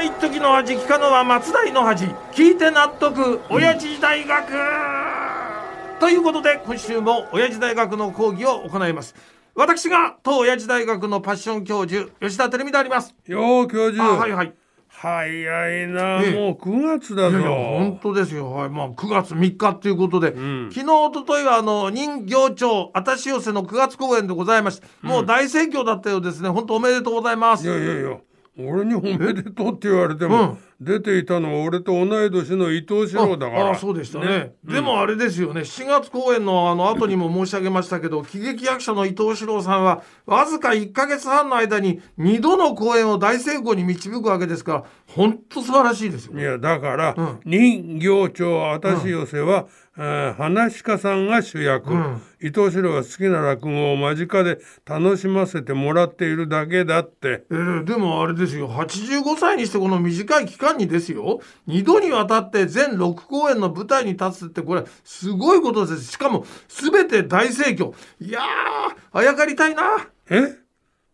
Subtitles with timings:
[0.00, 4.50] は一時の味聞かぬは松代の恥聞いて納得親父大学、
[6.00, 9.14] ということで今週も親父大学の講義を行います。
[9.54, 13.14] 私が当親父大学のパッション教授吉田照美であります。
[13.26, 14.02] よう教授。
[14.02, 14.54] あはいはい。
[14.88, 16.34] 早いな、ええ。
[16.34, 17.38] もう9月だぞ。
[17.38, 20.70] いやいや本当ですよ、はいまあ、9月3日ということで、ん。
[20.72, 26.48] 昨日一昨日はあの人形町あたし寄せの9月公演でございまして、もう大盛況だったようですね。
[26.48, 27.66] 本当おめでとうございます。
[27.66, 28.16] いやいやいや
[28.58, 33.66] 俺におめでとうって言われても、出ていたのは俺と同い年の伊藤四郎だから。
[33.68, 34.54] ああそうでしたね。
[34.64, 35.60] でもあれですよね。
[35.60, 47.40] 7月公演のあの後にも申し上げましたけど喜劇役者の伊藤四郎さんはわずか1か月半の間に2度の公演を大成功に導くわけですから本当素晴らしいですよいやだから、ん。
[47.44, 49.66] 人形町あたし寄せは、
[49.98, 52.22] えー話家さんが主役、ん。
[52.40, 57.44] 伊藤四郎が好きな落語を間近で楽しませてもらっているだけだって。
[57.50, 58.68] えーでもあれですよ。
[58.70, 61.40] 85歳にしてこの短い期間にですよ。
[61.66, 66.04] 2度にわたって全6公演の舞台に立つってこれすごいことです。
[66.12, 67.92] しかも全て大盛況。
[68.20, 69.82] いやーあやかりたいな。
[70.30, 70.56] え？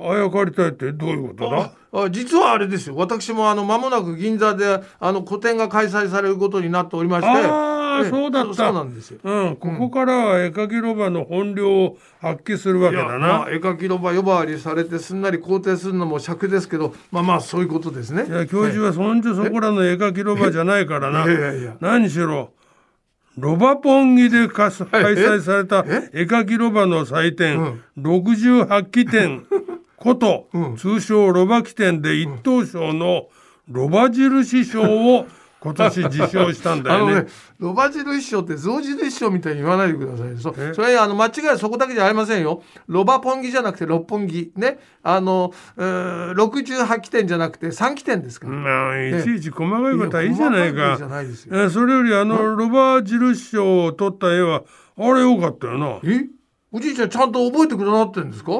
[0.00, 1.72] あやかりたいってどういうことだ？
[1.90, 2.96] ああ実はあれですよ。
[2.96, 8.54] 私もあの間もなく銀座であの個展が開催されることになっておりましてそうだった。
[8.54, 9.18] そうなんですよ。
[9.22, 13.18] うん、ここからは絵描きロバの本領を発揮するわけだな。
[13.18, 18.26] まあ絵描きロバ呼ばわりされてすんなり肯定するのも尺ですけどまあまあそういうことですね。
[18.26, 21.26] いや教授はそんじょそこらの絵描きロバじゃないからな。
[21.80, 22.50] 何しろ
[23.38, 29.46] ロバポンギで開催された絵描きロバの祭典、68期展
[29.96, 33.28] こと、通称ロバ記展で一等賞の
[33.68, 35.26] ロバ印賞を
[35.60, 37.12] 今年受賞したんだよね。
[37.12, 37.28] あのね。、
[37.58, 42.62] ロバ印賞って象印賞みたいに言わないでくださいそそれあの間違いはそこだけじゃありませんよ。
[42.86, 44.78] ロバポンギじゃなくて六本木ね。
[45.02, 50.92] あの、えー、68期点じゃなくて3期点ですから、まあいちいち細かいことはいいじゃないか。
[50.92, 54.62] いいえーそれよりあのロバ印賞を取った絵は
[54.96, 56.00] あれよかったよな。
[56.04, 56.37] え？
[56.70, 58.52] おじいちゃんちゃんと覚えてくださってるんですか？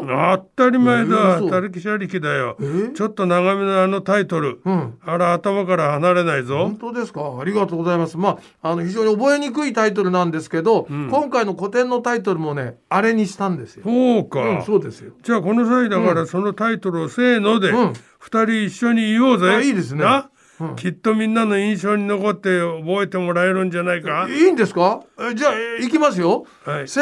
[0.57, 1.43] 当たり前だ。
[1.43, 2.57] たるきしゃりきだよ。
[2.59, 4.63] えちょっと長めのあのタイトル。
[4.65, 4.99] うん。
[5.05, 6.57] あれ頭から離れないぞ。
[6.59, 7.39] 本当ですか？
[7.39, 8.17] ありがとうございます。
[8.17, 15.13] まああの非常に覚えにくいタイトルなんですけど、今回の古典のタイトルもねあれにしたんですよ、そうか、うん、そうですよ。
[15.23, 17.93] じゃあこの際だからそのタイトルをせーのでうん。
[18.21, 20.03] 二人一緒に言おうぜ、あいいですね。
[20.03, 20.29] な、
[20.61, 20.77] うん。
[20.77, 24.29] きっとみんなの印象に残って覚えてもらえるんじゃないか？
[24.29, 25.01] いいんですか？
[25.21, 26.89] えじゃあえいきますよ、はい。
[26.89, 27.01] せ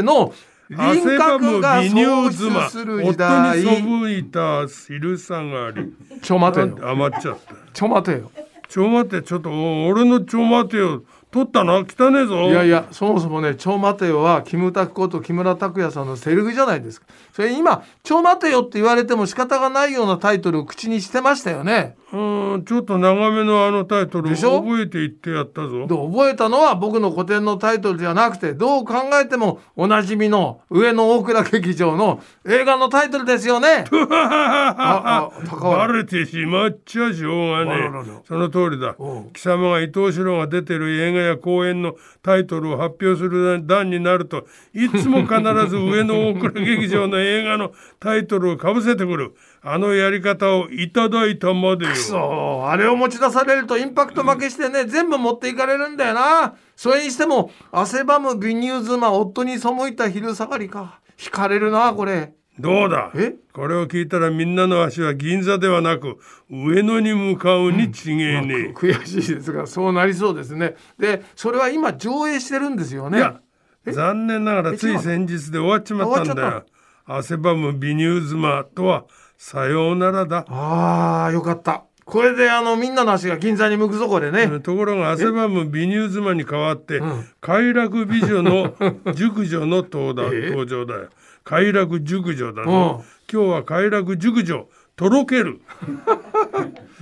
[0.00, 0.32] ーの。
[0.70, 3.62] 輪郭が喪失する夫に時代。
[3.62, 5.92] そぶいた昼下がり。
[6.22, 6.78] ちょ待てよ。
[6.88, 7.54] 余っちゃった。
[7.72, 8.30] ちょ待てよ。
[8.68, 11.02] ちょ待ってちょっとお俺のちょ待てよ。
[11.32, 11.78] 取ったな？
[11.78, 12.48] 汚ねえぞ。
[12.48, 17.06] いやいやそもそもね「ちょ待てよ」はキムタクこと木村拓哉さんのセリフじゃないですか。
[17.32, 24.60] それ今「ちょ待てよ」って言われても仕方がないようなタイトルを口にしてましたよねうんちょっと長めのあのタイトルでしょ？
[24.62, 25.86] 覚えて言ってやったぞ。
[25.86, 33.84] で覚えたのは僕の古典のタイトルじゃなくてどう考えてもおなじみの上野大倉劇場の映画のタイトルですよね。
[34.10, 37.90] ああ高バ原レてしまっちゃしょうがね
[38.26, 38.96] その通りだ。
[39.32, 45.36] 貴様が伊藤四郎が出てる映画や公演のタイトルを発表する段になるといつも必
[45.68, 51.94] ず上野大倉劇場の映画のタイトルをかぶせてくるあのやり方をいただいたまでよ。
[51.94, 52.16] そ
[52.64, 56.54] うあれを持ち出されるとインパクト負けしてね全部持っていかれるんだよな。
[56.76, 61.00] それにしても汗ばむ美乳妻夫に背いた昼下がりか。
[61.18, 62.32] 惹かれるなこれ。
[62.58, 63.10] どうだ？
[63.14, 63.34] え？
[63.54, 66.18] これを聞いたらみんなの足は銀座ではなく
[66.50, 70.76] 上野に向かうに違えねえ、悔しいですがそうなりそうですね。
[70.98, 73.18] でそれは今上映してるんですよね。
[73.18, 73.40] いや
[73.86, 76.64] 残念ながらつい先日で終わっちまったんだよ。
[77.06, 79.04] 汗ばむ美乳妻とは
[79.42, 80.44] さようならだ。
[80.50, 81.84] あーよかった。
[82.04, 87.26] これであのみんなの足が銀座に向くぞこれね、ところが汗ばむ美乳妻に代わって、ん。
[87.40, 88.74] 快楽美女の
[89.16, 91.08] 熟女の登だえ登場だよ。
[91.42, 92.68] 快楽熟女だうん。
[92.68, 93.02] ぞ、
[93.32, 95.62] 今日は快楽熟女とろける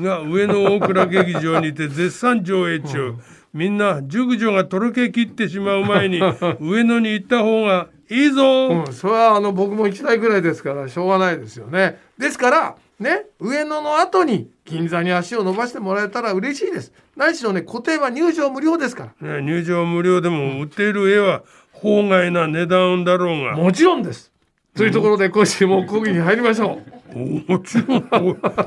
[0.02, 3.14] が上野大倉劇場にて絶賛上映中、
[3.52, 6.20] みんな熟女がとろけきってしまう前に
[6.60, 11.98] 上野に行った方がいいぞ、うん、それはあの僕も1台ぐらいですからしょうがないですよね。
[12.18, 16.92] ですからね上野の後に銀座に足を伸ばしてもらえたら嬉しいです。
[17.16, 19.36] 何しろね固定は入場無料ですから。
[19.36, 21.42] ね入場無料でも売っている絵は
[21.72, 23.56] 法外な値段だろうが。
[23.56, 24.32] もちろんです。
[24.74, 28.00] というところで今週も講義に入りましょうもちろん。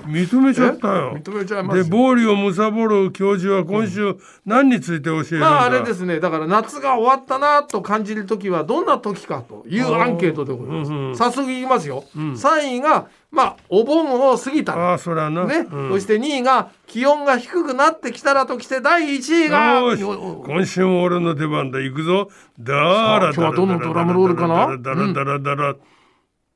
[0.06, 1.18] 認めちゃったよ。
[1.24, 4.16] 認めちゃいますで暴利を貪る教授は今週
[4.46, 6.20] 何について教えるんだ、まああれですね。
[6.20, 15.90] だから夏が終わったなと感じる時はどんな時かというアンケートでございます、うんうん早速いきますよ、3位がまあお盆を過ぎたらああそりゃな、ね、うん。
[15.92, 21.80] そして2位が気温が低くなってきたらときて第1位が今週も俺の出番だ。
[21.80, 22.30] 行くぞ。
[22.60, 24.78] だあら今日はどのドラムロールかな？
[24.78, 25.76] だらだらだら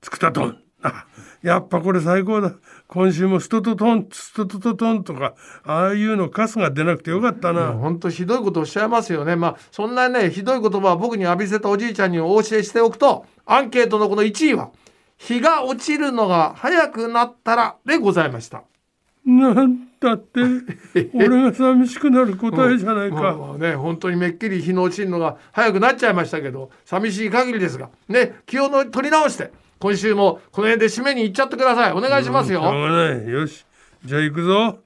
[0.02, 0.58] つくたとん。
[0.84, 1.06] あ
[1.46, 2.56] やっぱこれ最高だ。
[2.88, 9.36] 今週もストトトンストトトトンとかああいうのカスが出なくてよかったな、本当ひどいことをおっしゃいますよね。
[9.36, 14.72] まあそんなねひどい言葉を僕に浴びせたおじいちゃんにお教えしておくとアンケートのこの1位は
[15.20, 18.64] 日が落ちるのが早くなったらでございました。
[19.24, 20.42] なんだって
[21.14, 31.92] 俺が寂しくなる答えじゃないか、まあまあね本当にめっきり日の落ちるのが早くなっちゃいましたけど寂しい限りですがね気をの取り直して今週もこの辺で締めに行っちゃってください。
[31.92, 33.30] お願いしますよ、しょうがない。
[33.30, 33.66] よし。
[34.04, 34.80] じゃあ行くぞ。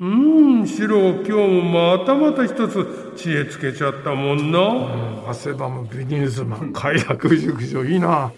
[0.00, 6.72] うーんシロ今日もまたまた一つ知恵つけちゃったもんな、汗ばむビニーズマン。
[6.74, 8.32] 快楽熟女いいな